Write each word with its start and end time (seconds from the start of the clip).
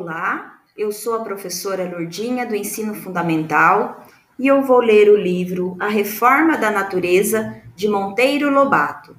Olá, 0.00 0.60
eu 0.76 0.92
sou 0.92 1.16
a 1.16 1.24
professora 1.24 1.90
Lourdinha 1.90 2.46
do 2.46 2.54
Ensino 2.54 2.94
Fundamental 2.94 4.06
e 4.38 4.46
eu 4.46 4.62
vou 4.62 4.78
ler 4.78 5.10
o 5.10 5.16
livro 5.16 5.76
A 5.80 5.88
Reforma 5.88 6.56
da 6.56 6.70
Natureza 6.70 7.60
de 7.74 7.88
Monteiro 7.88 8.48
Lobato. 8.48 9.16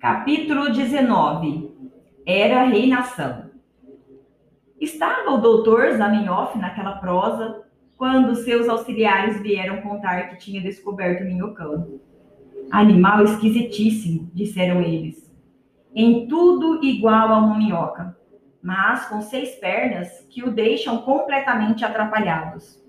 Capítulo 0.00 0.72
19 0.72 1.70
Era 2.26 2.64
Reinação 2.64 3.52
Estava 4.80 5.30
o 5.30 5.38
doutor 5.38 5.92
Zamenhof 5.92 6.58
naquela 6.58 6.96
prosa 6.96 7.70
quando 8.02 8.34
seus 8.34 8.68
auxiliares 8.68 9.40
vieram 9.40 9.80
contar 9.80 10.28
que 10.28 10.36
tinha 10.36 10.60
descoberto 10.60 11.22
o 11.22 11.24
minhocão. 11.24 12.00
Animal 12.68 13.22
esquisitíssimo, 13.22 14.28
disseram 14.34 14.82
eles. 14.82 15.32
Em 15.94 16.26
tudo 16.26 16.84
igual 16.84 17.28
a 17.28 17.38
uma 17.38 17.56
minhoca, 17.56 18.18
mas 18.60 19.06
com 19.06 19.22
seis 19.22 19.54
pernas 19.54 20.26
que 20.28 20.42
o 20.42 20.50
deixam 20.50 20.98
completamente 21.02 21.84
atrapalhados. 21.84 22.82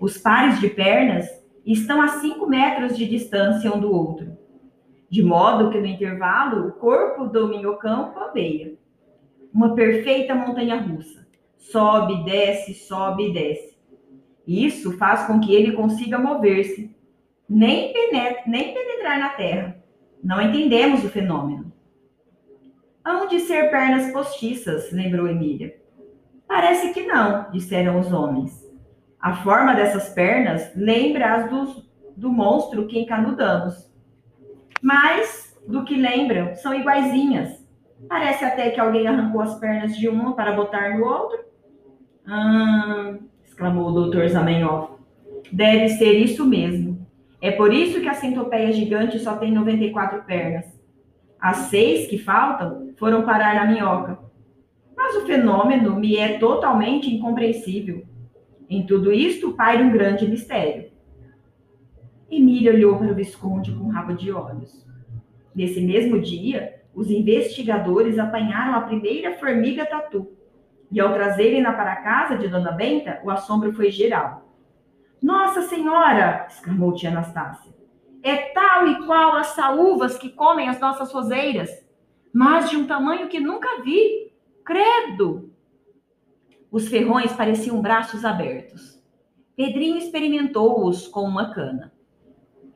Os 0.00 0.16
pares 0.16 0.58
de 0.60 0.70
pernas 0.70 1.28
estão 1.66 2.00
a 2.00 2.08
cinco 2.08 2.46
metros 2.46 2.96
de 2.96 3.06
distância 3.06 3.70
um 3.70 3.78
do 3.78 3.92
outro, 3.94 4.38
de 5.10 5.22
modo 5.22 5.70
que 5.70 5.78
no 5.78 5.84
intervalo 5.84 6.68
o 6.68 6.72
corpo 6.72 7.26
do 7.26 7.48
minhocão 7.48 8.14
bambeia. 8.14 8.78
Uma 9.52 9.74
perfeita 9.74 10.34
montanha 10.34 10.80
russa. 10.80 11.28
Sobe, 11.58 12.24
desce, 12.24 12.72
sobe 12.72 13.28
e 13.28 13.32
desce 13.34 13.71
isso 14.46 14.96
faz 14.98 15.26
com 15.26 15.40
que 15.40 15.54
ele 15.54 15.72
consiga 15.72 16.18
mover-se, 16.18 16.94
nem, 17.48 17.92
nem 18.46 18.74
penetrar 18.74 19.18
na 19.18 19.28
terra. 19.30 19.76
Não 20.22 20.40
entendemos 20.40 21.04
o 21.04 21.08
fenômeno. 21.08 21.72
Hão 23.04 23.26
de 23.26 23.40
ser 23.40 23.70
pernas 23.70 24.12
postiças, 24.12 24.92
lembrou 24.92 25.26
Emília. 25.26 25.76
Parece 26.46 26.92
que 26.92 27.02
não, 27.02 27.50
disseram 27.50 27.98
os 27.98 28.12
homens. 28.12 28.62
A 29.20 29.36
forma 29.36 29.74
dessas 29.74 30.10
pernas 30.10 30.70
lembra 30.76 31.34
as 31.34 31.50
do, 31.50 31.84
do 32.16 32.30
monstro 32.30 32.86
que 32.86 32.98
encanudamos. 32.98 33.90
Mas, 34.80 35.56
do 35.66 35.84
que 35.84 35.94
lembram, 35.94 36.54
são 36.56 36.74
iguaizinhas. 36.74 37.64
Parece 38.08 38.44
até 38.44 38.70
que 38.70 38.80
alguém 38.80 39.06
arrancou 39.06 39.40
as 39.40 39.58
pernas 39.58 39.96
de 39.96 40.08
uma 40.08 40.34
para 40.34 40.52
botar 40.52 40.96
no 40.96 41.04
outro. 41.04 41.38
Hum, 42.26 43.28
exclamou 43.52 43.88
o 43.88 43.92
doutor 43.92 44.26
Zamenhof. 44.28 44.92
Deve 45.52 45.90
ser 45.90 46.12
isso 46.12 46.44
mesmo. 46.46 47.06
É 47.40 47.50
por 47.50 47.72
isso 47.72 48.00
que 48.00 48.08
a 48.08 48.14
centopeia 48.14 48.72
gigante 48.72 49.18
só 49.18 49.36
tem 49.36 49.52
94 49.52 50.22
pernas. 50.24 50.80
As 51.38 51.56
seis 51.68 52.08
que 52.08 52.16
faltam 52.16 52.92
foram 52.96 53.24
parar 53.24 53.54
na 53.54 53.70
minhoca. 53.70 54.18
Mas 54.96 55.16
o 55.16 55.26
fenômeno 55.26 55.98
me 55.98 56.16
é 56.16 56.38
totalmente 56.38 57.12
incompreensível. 57.14 58.04
Em 58.70 58.86
tudo 58.86 59.12
isto 59.12 59.52
paira 59.52 59.82
um 59.82 59.92
grande 59.92 60.26
mistério. 60.26 60.90
Emília 62.30 62.72
olhou 62.72 62.96
para 62.96 63.12
o 63.12 63.14
Visconde 63.14 63.72
com 63.72 63.84
um 63.84 63.90
rabo 63.90 64.14
de 64.14 64.32
olhos. 64.32 64.86
Nesse 65.54 65.80
mesmo 65.82 66.18
dia, 66.18 66.80
os 66.94 67.10
investigadores 67.10 68.18
apanharam 68.18 68.78
a 68.78 68.82
primeira 68.82 69.34
formiga 69.34 69.84
tatu 69.84 70.30
e 70.92 71.00
ao 71.00 71.14
trazerem-na 71.14 71.72
para 71.72 71.94
a 71.94 72.02
casa 72.02 72.36
de 72.36 72.46
Dona 72.46 72.70
Benta, 72.70 73.18
o 73.24 73.30
assombro 73.30 73.72
foi 73.72 73.90
geral. 73.90 74.46
Nossa 75.22 75.62
Senhora! 75.62 76.46
exclamou 76.48 76.92
tia 76.92 77.10
Anastácia. 77.10 77.72
É 78.22 78.36
tal 78.52 78.86
e 78.86 79.06
qual 79.06 79.34
as 79.36 79.48
saúvas 79.48 80.18
que 80.18 80.28
comem 80.28 80.68
as 80.68 80.78
nossas 80.78 81.10
roseiras, 81.10 81.70
mas 82.32 82.68
de 82.68 82.76
um 82.76 82.86
tamanho 82.86 83.28
que 83.28 83.40
nunca 83.40 83.82
vi. 83.82 84.32
Credo! 84.64 85.50
Os 86.70 86.88
ferrões 86.88 87.32
pareciam 87.32 87.80
braços 87.80 88.24
abertos. 88.24 89.02
Pedrinho 89.56 89.96
experimentou-os 89.96 91.08
com 91.08 91.22
uma 91.22 91.52
cana. 91.52 91.92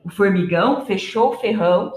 O 0.03 0.09
formigão 0.09 0.85
fechou 0.85 1.33
o 1.33 1.37
ferrão 1.37 1.91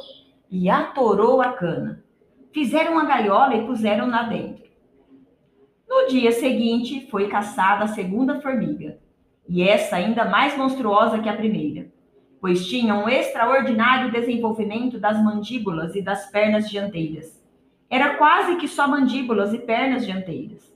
e 0.50 0.68
atorou 0.68 1.40
a 1.40 1.52
cana. 1.52 2.04
Fizeram 2.52 2.92
uma 2.92 3.04
gaiola 3.04 3.54
e 3.54 3.66
puseram-na 3.66 4.24
dentro. 4.24 4.69
No 5.90 6.06
dia 6.06 6.30
seguinte, 6.30 7.08
foi 7.10 7.26
caçada 7.26 7.82
a 7.82 7.88
segunda 7.88 8.40
formiga, 8.40 9.00
e 9.48 9.60
essa 9.60 9.96
ainda 9.96 10.24
mais 10.24 10.56
monstruosa 10.56 11.18
que 11.18 11.28
a 11.28 11.36
primeira, 11.36 11.90
pois 12.40 12.64
tinha 12.68 12.94
um 12.94 13.08
extraordinário 13.08 14.12
desenvolvimento 14.12 15.00
das 15.00 15.20
mandíbulas 15.20 15.96
e 15.96 16.00
das 16.00 16.30
pernas 16.30 16.70
dianteiras. 16.70 17.44
Era 17.90 18.14
quase 18.14 18.54
que 18.54 18.68
só 18.68 18.86
mandíbulas 18.86 19.52
e 19.52 19.58
pernas 19.58 20.06
dianteiras. 20.06 20.72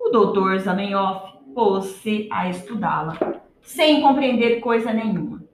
O 0.00 0.08
doutor 0.08 0.58
Zamenhof 0.58 1.38
pôs-se 1.54 2.28
a 2.32 2.50
estudá-la, 2.50 3.40
sem 3.60 4.02
compreender 4.02 4.58
coisa 4.58 4.92
nenhuma. 4.92 5.44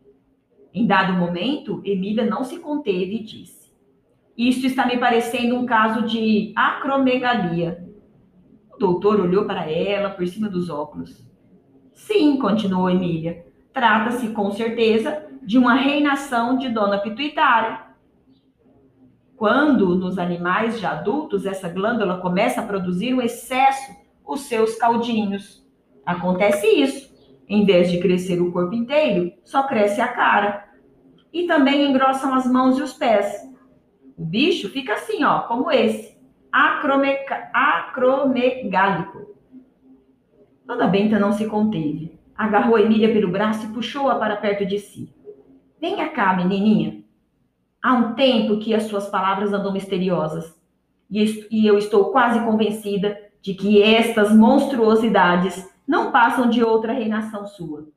Em 0.73 0.87
dado 0.87 1.13
momento, 1.13 1.83
Emília 1.85 2.25
não 2.25 2.45
se 2.45 2.59
conteve 2.59 3.17
e 3.17 3.25
disse: 3.25 3.71
Isto 4.39 4.67
está 4.67 4.87
me 4.87 4.97
parecendo 4.97 5.55
um 5.55 5.67
caso 5.67 6.07
de 6.07 6.55
acromegalia 6.57 7.80
doutor 8.81 9.21
olhou 9.21 9.45
para 9.45 9.71
ela 9.71 10.09
por 10.09 10.27
cima 10.27 10.49
dos 10.49 10.71
óculos. 10.71 11.23
Sim, 11.93 12.39
continuou 12.39 12.89
Emília. 12.89 13.45
Trata-se 13.75 14.31
com 14.31 14.51
certeza 14.51 15.27
de 15.43 15.59
uma 15.59 15.75
reinação 15.75 16.57
de 16.57 16.71
dona 16.71 16.99
pituitária. 16.99 17.83
Quando 19.37 19.95
nos 19.97 20.19
animais 20.19 20.81
já 20.81 20.93
adultos 20.93 21.45
essa 21.45 21.69
glândula 21.69 22.23
começa 22.23 22.63
a 22.63 22.67
produzir 22.67 23.13
um 23.13 23.21
excesso 23.21 23.93
os 24.27 24.43
seus 24.43 24.75
caldinhos. 24.77 25.63
Acontece 26.05 26.67
isso. 26.67 27.11
Em 27.47 27.67
vez 27.67 27.91
de 27.91 28.01
crescer 28.01 28.41
o 28.41 28.51
corpo 28.51 28.75
inteiro, 28.75 29.31
só 29.45 29.65
cresce 29.65 30.01
a 30.01 30.09
cara. 30.09 30.71
E 31.31 31.47
também 31.47 31.85
engrossam 31.85 32.33
as 32.33 32.47
mãos 32.47 32.79
e 32.79 32.83
os 32.83 32.95
pés. 32.95 33.43
O 34.17 34.25
bicho 34.25 34.71
fica 34.71 34.95
assim, 34.95 35.23
ó, 35.23 35.41
como 35.41 35.71
esse 35.71 36.20
acromegálico. 36.53 39.35
Dona 40.65 40.87
Benta 40.87 41.19
não 41.19 41.33
se 41.33 41.47
conteve. 41.47 42.19
Agarrou 42.37 42.79
Emília 42.79 43.13
pelo 43.13 43.31
braço 43.31 43.67
e 43.67 43.73
puxou-a 43.73 44.15
para 44.17 44.37
perto 44.37 44.65
de 44.65 44.79
si. 44.79 45.13
Venha 45.81 46.09
cá, 46.11 46.35
menininha. 46.35 47.03
Há 47.83 47.95
um 47.95 48.15
tempo 48.15 48.59
que 48.59 48.75
as 48.75 48.85
suas 48.85 49.09
palavras 49.09 49.53
andam 49.53 49.73
misteriosas. 49.73 50.59
E 51.11 51.67
eu 51.67 51.77
estou 51.77 52.13
quase 52.13 52.39
convencida 52.41 53.19
de 53.43 53.55
que 53.55 53.83
estas 53.83 54.35
monstruosidades 54.35 55.69
não 55.87 56.13
passam 56.13 56.49
de 56.49 56.63
outra 56.63 56.93
reinação 56.93 57.47
sua. 57.47 57.89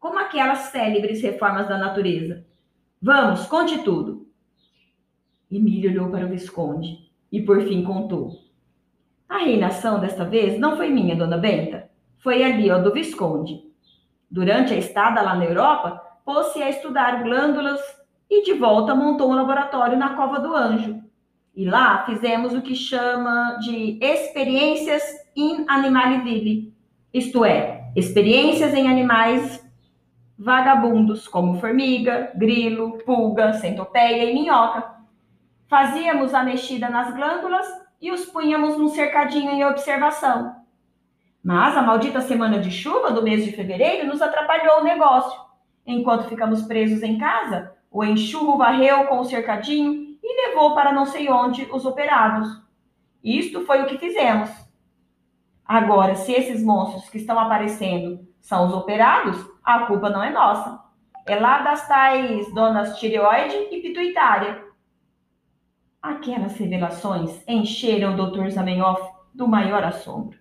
Como 0.00 0.18
aquelas 0.18 0.70
célebres 0.70 1.22
reformas 1.22 1.68
da 1.68 1.78
natureza. 1.78 2.44
Vamos, 3.00 3.46
conte 3.46 3.78
tudo. 3.82 4.26
Emília 5.50 5.90
olhou 5.90 6.10
para 6.10 6.26
o 6.26 6.28
Visconde 6.28 7.07
e 7.30 7.42
por 7.42 7.60
fim 7.62 7.82
contou. 7.84 8.32
A 9.28 9.38
reinação 9.38 10.00
desta 10.00 10.24
vez 10.24 10.58
não 10.58 10.76
foi 10.76 10.88
minha, 10.88 11.14
dona 11.14 11.36
Benta. 11.36 11.90
Foi 12.18 12.42
ali, 12.42 12.70
ó, 12.70 12.78
do 12.78 12.92
Visconde. 12.92 13.62
Durante 14.30 14.72
a 14.72 14.76
estada 14.76 15.20
lá 15.20 15.34
na 15.34 15.44
Europa, 15.44 16.02
pôs-se 16.24 16.62
a 16.62 16.68
estudar 16.68 17.22
glândulas 17.22 17.80
e 18.30 18.42
de 18.42 18.54
volta 18.54 18.94
montou 18.94 19.30
um 19.30 19.34
laboratório 19.34 19.98
na 19.98 20.14
Cova 20.14 20.40
do 20.40 20.54
Anjo. 20.54 21.02
E 21.54 21.64
lá 21.64 22.04
fizemos 22.06 22.54
o 22.54 22.62
que 22.62 22.74
chama 22.74 23.58
de 23.60 23.98
experiências 24.00 25.02
in 25.36 25.64
animali 25.68 26.22
vivi, 26.22 26.74
isto 27.12 27.44
é, 27.44 27.90
experiências 27.96 28.74
em 28.74 28.88
animais 28.88 29.66
vagabundos, 30.38 31.26
como 31.26 31.58
formiga, 31.58 32.30
grilo, 32.34 32.98
pulga, 33.04 33.54
centopeia 33.54 34.30
e 34.30 34.34
minhoca 34.34 34.97
Fazíamos 35.68 36.32
a 36.32 36.42
mexida 36.42 36.88
nas 36.88 37.14
glândulas 37.14 37.66
e 38.00 38.10
os 38.10 38.24
punhamos 38.24 38.78
num 38.78 38.88
cercadinho 38.88 39.50
em 39.50 39.66
observação. 39.66 40.56
Mas 41.44 41.76
a 41.76 41.82
maldita 41.82 42.22
semana 42.22 42.58
de 42.58 42.70
chuva 42.70 43.10
do 43.10 43.22
mês 43.22 43.44
de 43.44 43.52
fevereiro 43.52 44.06
nos 44.06 44.22
atrapalhou 44.22 44.80
o 44.80 44.84
negócio. 44.84 45.38
Enquanto 45.86 46.26
ficamos 46.26 46.62
presos 46.62 47.02
em 47.02 47.18
casa, 47.18 47.76
o 47.90 48.02
enxurro 48.02 48.56
varreu 48.56 49.08
com 49.08 49.18
o 49.18 49.24
cercadinho 49.24 50.16
e 50.22 50.48
levou 50.48 50.74
para 50.74 50.90
não 50.90 51.04
sei 51.04 51.28
onde 51.28 51.68
os 51.70 51.84
operados. 51.84 52.48
Isto 53.22 53.66
foi 53.66 53.82
o 53.82 53.86
que 53.86 53.98
fizemos. 53.98 54.50
Agora, 55.66 56.14
se 56.14 56.32
esses 56.32 56.64
monstros 56.64 57.10
que 57.10 57.18
estão 57.18 57.38
aparecendo 57.38 58.26
são 58.40 58.66
os 58.66 58.72
operados, 58.72 59.36
a 59.62 59.80
culpa 59.80 60.08
não 60.08 60.22
é 60.24 60.30
nossa. 60.30 60.80
É 61.26 61.38
lá 61.38 61.60
das 61.60 61.86
tais 61.86 62.50
donas 62.54 62.98
tireoide 62.98 63.54
e 63.70 63.82
pituitária 63.82 64.66
Aquelas 66.02 66.56
revelações 66.56 67.42
encheram 67.46 68.14
o 68.14 68.30
Dr. 68.30 68.48
Zamenhof 68.50 69.00
do 69.34 69.48
maior 69.48 69.82
assombro. 69.84 70.38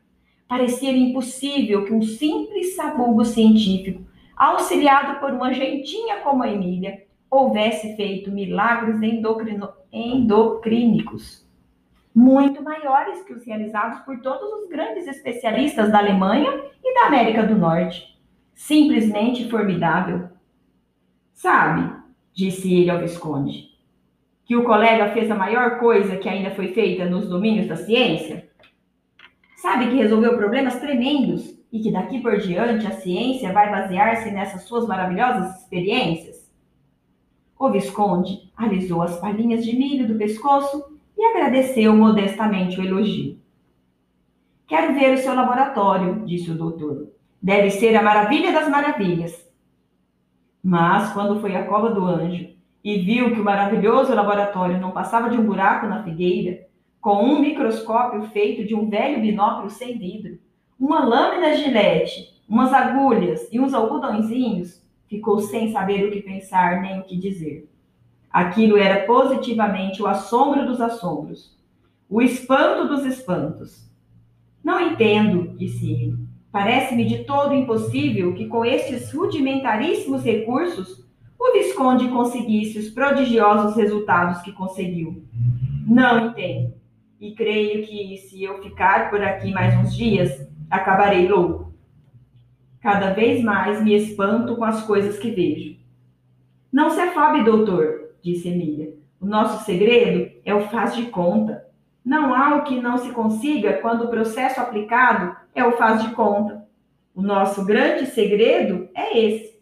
Parecia 0.48 0.92
impossível 0.92 1.86
que 1.86 1.94
um 1.94 2.02
simples 2.02 2.76
sabugo 2.76 3.26
científico 3.26 4.06
auxiliado 4.36 5.20
por 5.20 5.32
uma 5.32 5.52
gentinha 5.52 6.18
como 6.22 6.44
a 6.44 6.50
Emília, 6.50 7.06
houvesse 7.30 7.96
feito 7.96 8.32
milagres 8.32 9.02
endocrino, 9.02 9.70
endocrínicos 9.92 11.48
muito 12.18 12.64
maiores 12.64 13.22
que 13.22 13.32
os 13.32 13.46
realizados 13.46 14.00
por 14.00 14.20
todos 14.22 14.52
os 14.54 14.68
grandes 14.68 15.08
especialistas 15.08 15.92
da 15.92 16.00
Alemanha 16.00 16.50
e 16.84 16.94
da 16.96 17.06
América 17.06 17.44
do 17.44 17.54
Norte. 17.54 18.20
Simplesmente 18.56 19.48
formidável. 19.48 20.28
Sabe, 21.32 21.94
disse 22.34 22.74
ele 22.74 22.90
ao 22.90 22.98
Visconde, 22.98 23.77
que 24.48 24.56
o 24.56 24.64
colega 24.64 25.12
fez 25.12 25.30
a 25.30 25.36
maior 25.36 25.78
coisa 25.78 26.16
que 26.16 26.30
ainda 26.30 26.52
foi 26.52 26.70
feita 26.70 27.04
nos 27.06 27.28
domínios 27.28 27.68
da 27.68 27.76
ciência? 27.76 28.50
Sabe 29.58 29.90
que 29.90 29.98
resolveu 29.98 30.38
problemas 30.38 30.80
tremendos 30.80 31.54
e 31.70 31.82
que 31.82 31.92
daqui 31.92 32.22
por 32.22 32.38
diante 32.38 32.88
a 32.88 32.92
ciência 32.92 33.52
vai 33.52 33.70
basear-se 33.70 34.32
nessas 34.32 34.64
suas 34.64 34.88
maravilhosas 34.88 35.60
experiências? 35.60 36.50
O 37.60 37.70
Visconde 37.70 38.50
alisou 38.56 39.02
as 39.02 39.20
palhinhas 39.20 39.66
de 39.66 39.76
milho 39.76 40.08
do 40.08 40.18
pescoço 40.18 40.98
e 41.18 41.26
agradeceu 41.26 41.94
modestamente 41.94 42.80
o 42.80 42.86
elogio. 42.86 43.38
Quero 44.66 44.94
ver 44.94 45.14
o 45.14 45.18
seu 45.18 45.36
laboratório, 45.36 46.26
disse 46.26 46.52
o 46.52 46.58
doutor. 46.58 47.10
Deve 47.42 47.70
ser 47.70 47.98
a 47.98 48.02
maravilha 48.02 48.54
das 48.54 48.70
maravilhas. 48.70 49.46
Mas, 50.64 51.12
quando 51.12 51.42
foi 51.42 51.54
à 51.56 51.66
cova 51.66 51.90
do 51.90 52.06
anjo 52.06 52.57
e 52.88 53.00
viu 53.00 53.34
que 53.34 53.42
o 53.42 53.44
maravilhoso 53.44 54.16
laboratório 54.16 54.80
não 54.80 54.92
passava 54.92 55.30
de 55.30 55.38
um 55.38 55.46
buraco 55.46 55.88
na 55.88 56.04
figueira, 56.04 56.68
com 57.02 57.22
um 57.22 57.42
microscópio 57.42 58.24
feito 58.28 58.66
de 58.66 58.74
um 58.74 58.90
velho 58.90 59.20
binóculo 59.20 59.70
sem 59.70 59.98
vidro, 59.98 60.40
uma 60.80 61.04
lâmina 61.04 61.54
gilete, 61.54 62.42
umas 62.48 62.72
agulhas 62.72 63.46
e 63.52 63.60
uns 63.60 63.74
algodõezinhos, 63.74 64.82
ficou 65.06 65.42
sem 65.42 65.70
saber 65.74 66.06
o 66.06 66.12
que 66.12 66.22
pensar 66.22 66.82
nem 66.82 67.02
o 67.02 67.04
que 67.04 67.18
dizer. 67.18 67.70
Aquilo 68.32 68.78
era 68.78 69.06
positivamente 69.06 70.02
o 70.02 70.08
assombro 70.08 70.66
dos 70.66 70.80
assombros, 70.80 71.60
o 72.10 72.22
espanto 72.22 72.88
dos 72.88 73.06
espantos. 73.06 73.86
Não 74.64 74.80
entendo, 74.80 75.58
disse 75.58 75.92
ele. 75.92 76.16
Parece-me 76.54 77.04
de 77.04 77.26
todo 77.26 77.54
impossível 77.54 78.34
que 78.34 78.48
com 78.48 78.64
estes 78.64 79.12
rudimentaríssimos 79.12 80.24
recursos 80.24 81.06
o 81.50 81.54
Visconde 81.54 82.10
conseguisse 82.10 82.80
os 82.80 82.90
prodigiosos 82.90 83.76
resultados 83.76 84.42
que 84.42 84.52
conseguiu. 84.52 85.24
Não 85.86 86.28
entendo. 86.28 86.74
E 87.20 87.34
creio 87.34 87.86
que 87.86 88.18
se 88.18 88.44
eu 88.44 88.62
ficar 88.62 89.10
por 89.10 89.22
aqui 89.24 89.52
mais 89.52 89.76
uns 89.78 89.96
dias, 89.96 90.48
acabarei 90.70 91.28
louco. 91.28 91.74
Cada 92.82 93.12
vez 93.12 93.44
mais 93.44 93.84
me 93.84 93.96
espanto 93.96 94.56
com 94.56 94.64
as 94.64 94.84
coisas 94.84 95.18
que 95.18 95.32
vejo. 95.32 95.78
Não 96.72 96.90
se 96.90 97.00
afobe, 97.00 97.44
doutor, 97.44 98.12
disse 98.22 98.50
Emília. 98.50 98.94
O 99.20 99.26
nosso 99.26 99.66
segredo 99.66 100.32
é 100.46 100.54
o 100.54 100.68
faz 100.68 100.96
de 100.96 101.08
conta. 101.08 101.66
Não 102.06 102.36
há 102.36 102.56
o 102.56 102.64
que 102.64 102.80
não 102.80 102.98
se 102.98 103.12
consiga 103.12 103.74
quando 103.82 104.06
o 104.06 104.10
processo 104.10 104.60
aplicado 104.60 105.36
é 105.56 105.66
o 105.66 105.74
faz 105.74 106.04
de 106.04 106.12
conta. 106.14 106.68
O 107.16 107.22
nosso 107.22 107.66
grande 107.66 108.06
segredo 108.06 108.90
é 108.94 109.18
esse. 109.18 109.57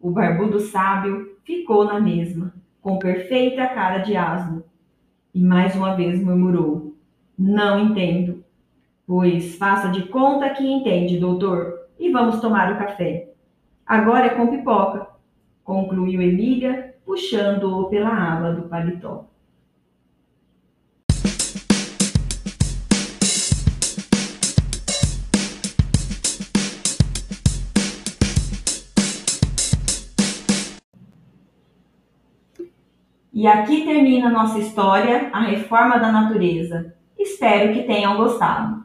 O 0.00 0.10
barbudo 0.10 0.58
sábio 0.60 1.36
ficou 1.44 1.84
na 1.84 2.00
mesma, 2.00 2.54
com 2.80 2.98
perfeita 2.98 3.68
cara 3.68 3.98
de 3.98 4.16
asno, 4.16 4.64
e 5.34 5.42
mais 5.42 5.76
uma 5.76 5.94
vez 5.94 6.22
murmurou: 6.24 6.96
Não 7.38 7.78
entendo. 7.78 8.42
Pois 9.06 9.56
faça 9.56 9.88
de 9.88 10.04
conta 10.08 10.48
que 10.50 10.66
entende, 10.66 11.18
doutor, 11.18 11.80
e 11.98 12.10
vamos 12.10 12.40
tomar 12.40 12.72
o 12.72 12.78
café. 12.78 13.28
Agora 13.84 14.26
é 14.26 14.30
com 14.30 14.46
pipoca, 14.46 15.06
concluiu 15.62 16.22
Emília, 16.22 16.94
puxando-o 17.04 17.90
pela 17.90 18.08
aba 18.08 18.52
do 18.52 18.68
paletó. 18.68 19.26
E 33.32 33.46
aqui 33.46 33.84
termina 33.84 34.28
nossa 34.28 34.58
história, 34.58 35.30
a 35.32 35.40
reforma 35.42 35.98
da 35.98 36.10
natureza. 36.10 36.94
Espero 37.18 37.72
que 37.72 37.84
tenham 37.84 38.16
gostado. 38.16 38.84